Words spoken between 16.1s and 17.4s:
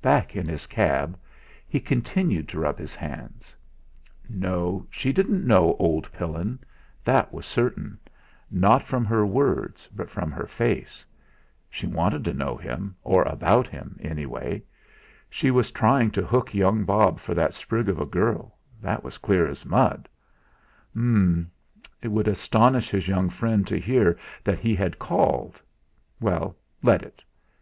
to hook young Bob for